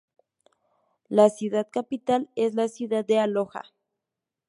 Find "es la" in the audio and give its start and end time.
2.35-2.67